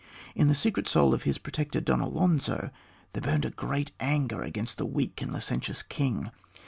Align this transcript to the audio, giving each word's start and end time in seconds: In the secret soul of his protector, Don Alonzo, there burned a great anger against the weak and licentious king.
In 0.33 0.47
the 0.47 0.55
secret 0.55 0.87
soul 0.87 1.13
of 1.13 1.21
his 1.29 1.37
protector, 1.37 1.79
Don 1.79 1.99
Alonzo, 2.01 2.71
there 3.13 3.21
burned 3.21 3.45
a 3.45 3.51
great 3.51 3.91
anger 3.99 4.41
against 4.41 4.79
the 4.79 4.85
weak 4.87 5.21
and 5.21 5.31
licentious 5.31 5.83
king. 5.83 6.31